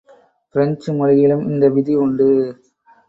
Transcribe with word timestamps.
French 0.55 0.89
மொழியிலும் 0.93 1.43
இந்த 1.49 1.67
விதி 1.67 1.95
உண்டு. 1.95 2.29